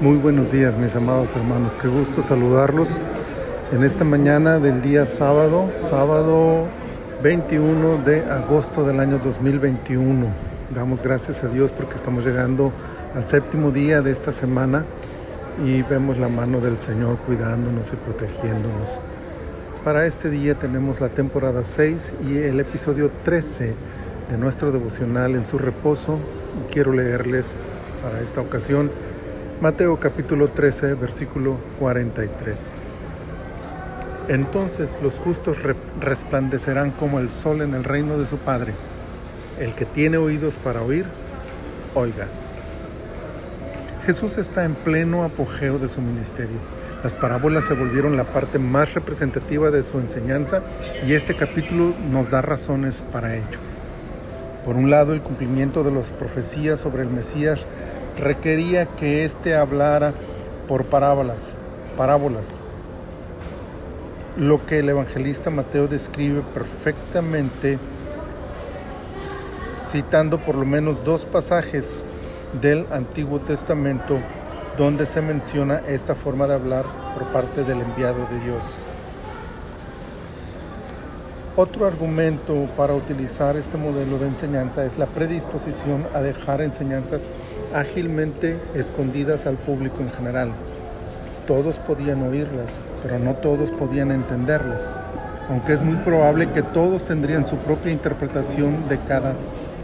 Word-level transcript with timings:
Muy 0.00 0.16
buenos 0.18 0.52
días 0.52 0.76
mis 0.76 0.94
amados 0.94 1.34
hermanos, 1.34 1.74
qué 1.74 1.88
gusto 1.88 2.22
saludarlos 2.22 2.98
en 3.72 3.82
esta 3.82 4.04
mañana 4.04 4.58
del 4.58 4.80
día 4.80 5.06
sábado, 5.06 5.70
sábado 5.74 6.66
21 7.22 8.04
de 8.04 8.20
agosto 8.24 8.84
del 8.84 9.00
año 9.00 9.18
2021. 9.18 10.26
Damos 10.74 11.02
gracias 11.02 11.42
a 11.42 11.48
Dios 11.48 11.72
porque 11.72 11.96
estamos 11.96 12.24
llegando 12.24 12.72
al 13.14 13.24
séptimo 13.24 13.70
día 13.70 14.00
de 14.02 14.12
esta 14.12 14.30
semana 14.30 14.84
y 15.66 15.82
vemos 15.82 16.18
la 16.18 16.28
mano 16.28 16.60
del 16.60 16.78
Señor 16.78 17.18
cuidándonos 17.26 17.92
y 17.92 17.96
protegiéndonos. 17.96 19.00
Para 19.84 20.06
este 20.06 20.30
día 20.30 20.58
tenemos 20.58 21.00
la 21.00 21.08
temporada 21.08 21.62
6 21.62 22.16
y 22.28 22.38
el 22.38 22.60
episodio 22.60 23.10
13 23.24 23.74
de 24.30 24.38
nuestro 24.38 24.70
devocional 24.70 25.34
en 25.34 25.44
su 25.44 25.58
reposo. 25.58 26.18
Quiero 26.70 26.92
leerles 26.92 27.54
para 28.02 28.20
esta 28.20 28.40
ocasión 28.40 28.90
Mateo 29.60 29.98
capítulo 29.98 30.48
13, 30.48 30.94
versículo 30.94 31.58
43. 31.80 32.76
Entonces 34.28 34.98
los 35.02 35.18
justos 35.18 35.58
resplandecerán 36.00 36.92
como 36.92 37.18
el 37.18 37.30
sol 37.30 37.60
en 37.60 37.74
el 37.74 37.84
reino 37.84 38.16
de 38.16 38.26
su 38.26 38.38
Padre. 38.38 38.74
El 39.58 39.74
que 39.74 39.84
tiene 39.84 40.16
oídos 40.16 40.56
para 40.56 40.80
oír, 40.82 41.06
oiga. 41.94 42.28
Jesús 44.06 44.38
está 44.38 44.64
en 44.64 44.74
pleno 44.74 45.24
apogeo 45.24 45.78
de 45.78 45.88
su 45.88 46.00
ministerio. 46.00 46.56
Las 47.02 47.14
parábolas 47.14 47.64
se 47.64 47.74
volvieron 47.74 48.16
la 48.16 48.24
parte 48.24 48.58
más 48.58 48.94
representativa 48.94 49.70
de 49.70 49.82
su 49.82 49.98
enseñanza 49.98 50.62
y 51.06 51.12
este 51.12 51.36
capítulo 51.36 51.94
nos 52.10 52.30
da 52.30 52.40
razones 52.40 53.02
para 53.12 53.36
ello. 53.36 53.69
Por 54.64 54.76
un 54.76 54.90
lado, 54.90 55.14
el 55.14 55.22
cumplimiento 55.22 55.82
de 55.82 55.90
las 55.90 56.12
profecías 56.12 56.80
sobre 56.80 57.02
el 57.02 57.08
Mesías 57.08 57.68
requería 58.18 58.86
que 58.86 59.24
éste 59.24 59.54
hablara 59.54 60.12
por 60.68 60.84
parábolas, 60.84 61.56
parábolas, 61.96 62.60
lo 64.36 64.64
que 64.66 64.80
el 64.80 64.88
evangelista 64.88 65.50
Mateo 65.50 65.88
describe 65.88 66.42
perfectamente 66.54 67.78
citando 69.80 70.38
por 70.38 70.54
lo 70.54 70.66
menos 70.66 71.02
dos 71.04 71.26
pasajes 71.26 72.04
del 72.60 72.86
Antiguo 72.92 73.40
Testamento 73.40 74.20
donde 74.76 75.04
se 75.04 75.20
menciona 75.20 75.82
esta 75.88 76.14
forma 76.14 76.46
de 76.46 76.54
hablar 76.54 76.84
por 77.14 77.26
parte 77.32 77.64
del 77.64 77.80
enviado 77.80 78.26
de 78.30 78.40
Dios. 78.40 78.84
Otro 81.62 81.86
argumento 81.86 82.54
para 82.74 82.94
utilizar 82.94 83.54
este 83.54 83.76
modelo 83.76 84.18
de 84.18 84.28
enseñanza 84.28 84.82
es 84.86 84.96
la 84.96 85.04
predisposición 85.04 86.06
a 86.14 86.22
dejar 86.22 86.62
enseñanzas 86.62 87.28
ágilmente 87.74 88.58
escondidas 88.74 89.44
al 89.44 89.56
público 89.56 90.00
en 90.00 90.10
general. 90.10 90.52
Todos 91.46 91.78
podían 91.78 92.22
oírlas, 92.22 92.80
pero 93.02 93.18
no 93.18 93.34
todos 93.34 93.70
podían 93.72 94.10
entenderlas, 94.10 94.90
aunque 95.50 95.74
es 95.74 95.82
muy 95.82 95.96
probable 95.96 96.48
que 96.48 96.62
todos 96.62 97.04
tendrían 97.04 97.46
su 97.46 97.56
propia 97.56 97.92
interpretación 97.92 98.88
de 98.88 98.98
cada 99.00 99.34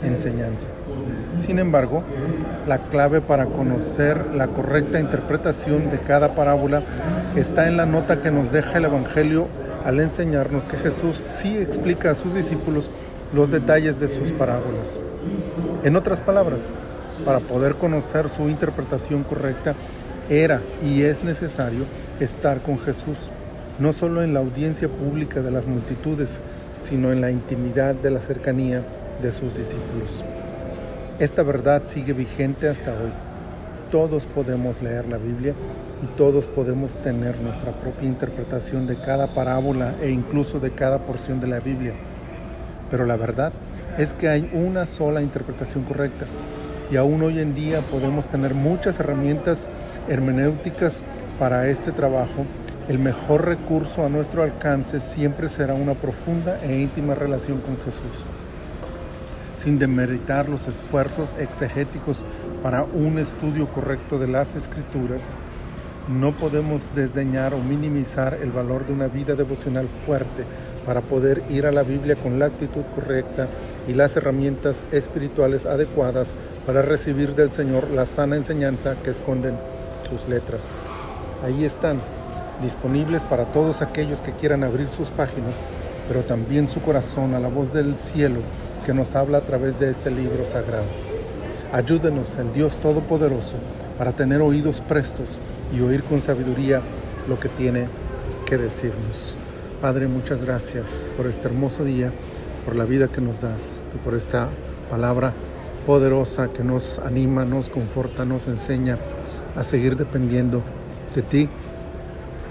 enseñanza. 0.03 0.69
Sin 1.35 1.59
embargo, 1.59 2.03
la 2.67 2.79
clave 2.85 3.21
para 3.21 3.45
conocer 3.45 4.29
la 4.35 4.47
correcta 4.47 4.99
interpretación 4.99 5.91
de 5.91 5.99
cada 5.99 6.35
parábola 6.35 6.81
está 7.37 7.69
en 7.69 7.77
la 7.77 7.85
nota 7.85 8.23
que 8.23 8.31
nos 8.31 8.51
deja 8.51 8.79
el 8.79 8.87
Evangelio 8.87 9.47
al 9.87 10.01
enseñarnos 10.01 10.67
que 10.67 10.77
Jesús 10.79 11.23
sí 11.29 11.57
explica 11.57 12.11
a 12.11 12.15
sus 12.17 12.35
discípulos 12.35 12.91
los 13.33 13.53
detalles 13.53 14.01
de 14.01 14.09
sus 14.09 14.33
parábolas. 14.33 14.99
En 15.85 15.95
otras 15.95 16.21
palabras, 16.21 16.73
para 17.25 17.39
poder 17.39 17.77
conocer 17.77 18.29
su 18.29 18.49
interpretación 18.49 19.23
correcta, 19.23 19.77
era 20.29 20.61
y 20.85 21.03
es 21.03 21.23
necesario 21.23 21.85
estar 22.19 22.63
con 22.63 22.81
Jesús, 22.81 23.31
no 23.79 23.93
solo 23.93 24.25
en 24.25 24.35
la 24.35 24.41
audiencia 24.41 24.89
pública 24.89 25.41
de 25.41 25.53
las 25.53 25.69
multitudes, 25.69 26.43
sino 26.77 27.13
en 27.13 27.21
la 27.21 27.31
intimidad 27.31 27.95
de 27.95 28.11
la 28.11 28.19
cercanía 28.19 28.85
de 29.23 29.31
sus 29.31 29.57
discípulos. 29.57 30.25
Esta 31.21 31.45
verdad 31.45 31.83
sigue 31.85 32.13
vigente 32.13 32.69
hasta 32.69 32.91
hoy. 32.91 33.26
Todos 33.97 34.27
podemos 34.27 34.83
leer 34.83 35.09
la 35.09 35.17
Biblia 35.17 35.55
y 36.03 36.07
todos 36.19 36.47
podemos 36.47 36.99
tener 36.99 37.41
nuestra 37.41 37.73
propia 37.73 38.07
interpretación 38.07 38.87
de 38.87 38.97
cada 38.97 39.27
parábola 39.27 39.95
e 40.03 40.11
incluso 40.11 40.61
de 40.61 40.73
cada 40.73 40.99
porción 40.99 41.41
de 41.41 41.47
la 41.47 41.61
Biblia. 41.61 41.95
Pero 42.91 43.07
la 43.07 43.17
verdad 43.17 43.55
es 43.97 44.13
que 44.13 44.29
hay 44.29 44.51
una 44.53 44.85
sola 44.85 45.23
interpretación 45.23 45.85
correcta 45.85 46.27
y 46.91 46.97
aún 46.97 47.23
hoy 47.23 47.41
en 47.41 47.55
día 47.55 47.81
podemos 47.91 48.29
tener 48.29 48.53
muchas 48.53 49.01
herramientas 49.01 49.71
hermenéuticas 50.11 51.03
para 51.39 51.67
este 51.69 51.91
trabajo. 51.91 52.45
El 52.91 52.99
mejor 52.99 53.47
recurso 53.47 54.05
a 54.05 54.11
nuestro 54.11 54.43
alcance 54.43 55.01
siempre 55.01 55.49
será 55.49 55.73
una 55.73 55.95
profunda 55.95 56.63
e 56.63 56.83
íntima 56.83 57.15
relación 57.15 57.63
con 57.63 57.79
Jesús 57.79 58.27
sin 59.57 59.79
demeritar 59.79 60.49
los 60.49 60.69
esfuerzos 60.69 61.35
exegéticos 61.39 62.25
para 62.67 62.83
un 62.83 63.17
estudio 63.21 63.69
correcto 63.69 64.19
de 64.19 64.27
las 64.27 64.57
escrituras, 64.57 65.37
no 66.09 66.37
podemos 66.37 66.93
desdeñar 66.97 67.55
o 67.55 67.59
minimizar 67.59 68.41
el 68.43 68.51
valor 68.51 68.85
de 68.85 68.93
una 68.93 69.07
vida 69.07 69.37
devocional 69.37 69.87
fuerte 69.87 70.43
para 70.85 71.01
poder 71.01 71.45
ir 71.49 71.65
a 71.67 71.71
la 71.71 71.85
Biblia 71.85 72.17
con 72.17 72.41
la 72.41 72.47
actitud 72.47 72.83
correcta 72.93 73.47
y 73.87 73.95
las 73.95 74.17
herramientas 74.17 74.85
espirituales 74.91 75.65
adecuadas 75.65 76.35
para 76.67 76.83
recibir 76.83 77.37
del 77.37 77.53
Señor 77.53 77.89
la 77.89 78.05
sana 78.05 78.35
enseñanza 78.35 78.97
que 79.05 79.11
esconden 79.11 79.55
sus 80.11 80.29
letras. 80.29 80.75
Ahí 81.45 81.65
están, 81.65 82.01
disponibles 82.61 83.25
para 83.25 83.45
todos 83.45 83.81
aquellos 83.81 84.23
que 84.23 84.33
quieran 84.33 84.65
abrir 84.65 84.89
sus 84.89 85.11
páginas, 85.11 85.63
pero 86.09 86.23
también 86.23 86.69
su 86.69 86.83
corazón 86.83 87.33
a 87.37 87.39
la 87.39 87.47
voz 87.47 87.73
del 87.73 87.97
cielo 87.97 88.41
que 88.85 88.93
nos 88.93 89.15
habla 89.15 89.39
a 89.39 89.43
través 89.43 89.79
de 89.79 89.89
este 89.89 90.11
libro 90.11 90.45
sagrado. 90.45 91.16
Ayúdenos, 91.73 92.37
el 92.37 92.53
Dios 92.53 92.79
Todopoderoso, 92.79 93.57
para 93.99 94.13
tener 94.13 94.41
oídos 94.41 94.81
prestos 94.81 95.39
y 95.77 95.81
oír 95.81 96.05
con 96.05 96.21
sabiduría 96.21 96.81
lo 97.29 97.41
que 97.41 97.49
tiene 97.49 97.89
que 98.47 98.57
decirnos. 98.57 99.37
Padre, 99.81 100.07
muchas 100.07 100.45
gracias 100.45 101.09
por 101.17 101.27
este 101.27 101.49
hermoso 101.49 101.85
día, 101.85 102.13
por 102.65 102.77
la 102.77 102.85
vida 102.85 103.09
que 103.09 103.21
nos 103.21 103.41
das 103.41 103.81
y 103.95 103.99
por 103.99 104.15
esta 104.15 104.49
palabra 104.89 105.35
poderosa 105.87 106.49
que 106.53 106.63
nos 106.63 107.01
anima, 107.01 107.45
nos 107.45 107.69
conforta, 107.69 108.25
nos 108.25 108.47
enseña 108.47 108.99
a 109.57 109.65
seguir 109.65 109.97
dependiendo 109.97 110.63
de 111.15 111.23
ti 111.23 111.49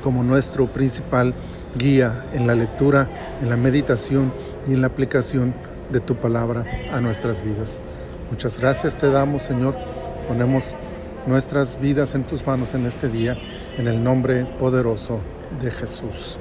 como 0.03 0.23
nuestro 0.23 0.67
principal 0.67 1.33
guía 1.77 2.25
en 2.33 2.47
la 2.47 2.53
lectura, 2.53 3.09
en 3.41 3.49
la 3.49 3.55
meditación 3.55 4.33
y 4.67 4.73
en 4.73 4.81
la 4.81 4.87
aplicación 4.87 5.53
de 5.89 6.01
tu 6.01 6.15
palabra 6.15 6.65
a 6.91 6.99
nuestras 6.99 7.43
vidas. 7.43 7.81
Muchas 8.31 8.59
gracias 8.59 8.97
te 8.97 9.11
damos, 9.11 9.43
Señor. 9.43 9.75
Ponemos 10.27 10.75
nuestras 11.27 11.79
vidas 11.79 12.15
en 12.15 12.23
tus 12.23 12.45
manos 12.45 12.73
en 12.73 12.85
este 12.85 13.07
día, 13.07 13.37
en 13.77 13.87
el 13.87 14.03
nombre 14.03 14.45
poderoso 14.59 15.19
de 15.61 15.71
Jesús. 15.71 16.39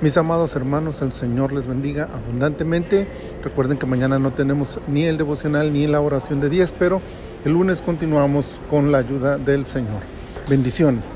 Mis 0.00 0.16
amados 0.16 0.56
hermanos, 0.56 1.02
el 1.02 1.12
Señor 1.12 1.52
les 1.52 1.66
bendiga 1.66 2.08
abundantemente. 2.14 3.06
Recuerden 3.44 3.76
que 3.76 3.84
mañana 3.84 4.18
no 4.18 4.32
tenemos 4.32 4.80
ni 4.88 5.04
el 5.04 5.18
devocional 5.18 5.72
ni 5.72 5.86
la 5.86 6.00
oración 6.00 6.40
de 6.40 6.48
10, 6.48 6.72
pero 6.78 7.02
el 7.44 7.52
lunes 7.52 7.82
continuamos 7.82 8.60
con 8.70 8.90
la 8.90 8.98
ayuda 8.98 9.36
del 9.36 9.66
Señor. 9.66 10.00
Bendiciones. 10.48 11.14